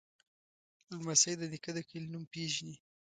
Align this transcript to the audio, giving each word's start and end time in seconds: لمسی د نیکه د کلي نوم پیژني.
لمسی 0.97 1.33
د 1.37 1.41
نیکه 1.51 1.71
د 1.75 1.79
کلي 1.89 2.07
نوم 2.13 2.23
پیژني. 2.33 2.75